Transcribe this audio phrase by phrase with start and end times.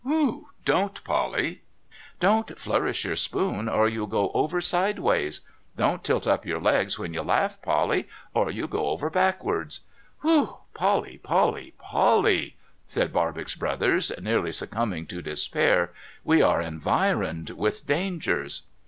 [0.03, 0.47] 'Whew!
[0.65, 1.61] Don't, Polly!
[2.19, 5.41] Don't flourish your spoon, or you'll go over sideways.
[5.77, 9.81] Don't tilt up your legs when you laugh, Polly, or you'll go over backwards.
[10.23, 10.57] AVhew!
[10.73, 12.55] Polly, Polly, Polly,'
[12.87, 15.91] said Barbox Brothers, nearly succumbing to despair,'
[16.23, 18.63] we are environed with dangers